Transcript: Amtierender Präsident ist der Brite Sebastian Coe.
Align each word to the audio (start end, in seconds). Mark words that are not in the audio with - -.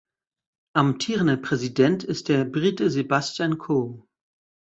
Amtierender 0.73 1.37
Präsident 1.37 2.03
ist 2.03 2.27
der 2.27 2.43
Brite 2.45 2.89
Sebastian 2.89 3.59
Coe. 3.59 4.07